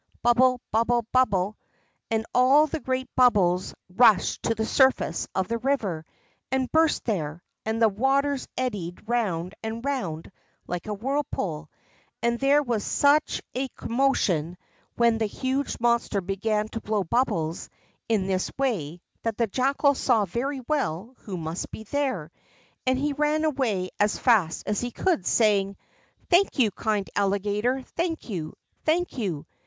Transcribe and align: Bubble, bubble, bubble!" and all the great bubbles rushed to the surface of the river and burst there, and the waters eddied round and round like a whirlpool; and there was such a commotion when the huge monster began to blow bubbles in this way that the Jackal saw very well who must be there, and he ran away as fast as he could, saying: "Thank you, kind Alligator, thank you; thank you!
Bubble, 0.23 0.59
bubble, 0.71 1.05
bubble!" 1.11 1.57
and 2.09 2.25
all 2.33 2.65
the 2.65 2.79
great 2.79 3.07
bubbles 3.15 3.75
rushed 3.95 4.41
to 4.41 4.55
the 4.55 4.65
surface 4.65 5.27
of 5.35 5.47
the 5.47 5.59
river 5.59 6.07
and 6.51 6.71
burst 6.71 7.05
there, 7.05 7.43
and 7.67 7.79
the 7.79 7.87
waters 7.87 8.47
eddied 8.57 9.07
round 9.07 9.53
and 9.61 9.85
round 9.85 10.31
like 10.65 10.87
a 10.87 10.93
whirlpool; 10.95 11.69
and 12.23 12.39
there 12.39 12.63
was 12.63 12.83
such 12.83 13.43
a 13.53 13.67
commotion 13.77 14.57
when 14.95 15.19
the 15.19 15.27
huge 15.27 15.77
monster 15.79 16.19
began 16.19 16.67
to 16.69 16.81
blow 16.81 17.03
bubbles 17.03 17.69
in 18.09 18.25
this 18.25 18.49
way 18.57 19.01
that 19.21 19.37
the 19.37 19.45
Jackal 19.45 19.93
saw 19.93 20.25
very 20.25 20.61
well 20.67 21.13
who 21.19 21.37
must 21.37 21.69
be 21.69 21.83
there, 21.83 22.31
and 22.87 22.97
he 22.97 23.13
ran 23.13 23.43
away 23.45 23.91
as 23.99 24.17
fast 24.17 24.63
as 24.67 24.81
he 24.81 24.89
could, 24.89 25.27
saying: 25.27 25.77
"Thank 26.27 26.57
you, 26.57 26.71
kind 26.71 27.07
Alligator, 27.15 27.83
thank 27.83 28.29
you; 28.31 28.55
thank 28.83 29.19
you! 29.19 29.45